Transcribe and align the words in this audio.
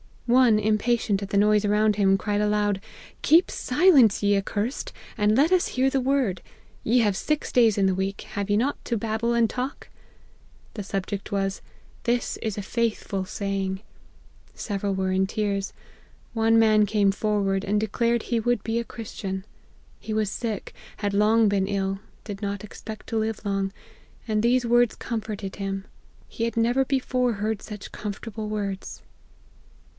One, 0.25 0.57
impatient 0.59 1.21
at 1.21 1.29
the 1.29 1.37
noise 1.37 1.65
around 1.65 1.97
him, 1.97 2.17
cried 2.17 2.39
aloud, 2.39 2.77
4 2.77 2.85
Keep 3.21 3.51
silence, 3.51 4.23
ye 4.23 4.35
accursed, 4.37 4.93
and 5.17 5.35
let 5.35 5.51
us 5.51 5.67
hear 5.75 5.89
the 5.91 5.99
Word! 6.01 6.41
Ye 6.85 6.99
have 6.99 7.17
six 7.17 7.51
days 7.51 7.77
in 7.77 7.85
the 7.85 7.93
week, 7.93 8.21
have 8.31 8.49
ye 8.49 8.55
not, 8.55 8.83
to 8.85 8.97
babble 8.97 9.33
and 9.33 9.49
talk?' 9.49 9.89
The 10.75 10.83
subject 10.83 11.33
was,' 11.33 11.61
This 12.05 12.37
is 12.37 12.57
a 12.57 12.61
faithful 12.63 13.25
saying' 13.25 13.81
Several 14.55 14.95
were 14.95 15.11
in 15.11 15.27
tears. 15.27 15.71
One 16.33 16.57
man 16.57 16.85
came 16.85 17.11
forward, 17.11 17.65
and 17.65 17.79
declared 17.79 18.23
he 18.23 18.39
would 18.39 18.63
be 18.63 18.79
a 18.79 18.85
Christian. 18.85 19.45
He 19.99 20.13
was 20.13 20.31
sick, 20.31 20.73
had 20.97 21.13
long 21.13 21.49
been 21.49 21.67
ill, 21.67 21.99
did 22.23 22.41
not 22.41 22.63
expect 22.63 23.05
to 23.07 23.17
live 23.19 23.45
long, 23.45 23.73
and 24.27 24.41
these 24.41 24.65
words 24.65 24.95
comforted 24.95 25.57
him. 25.57 25.85
He 26.29 26.45
had 26.45 26.55
never 26.57 26.85
before 26.85 27.33
heard 27.33 27.61
such 27.61 27.91
comfortable 27.91 28.47
words. 28.47 29.03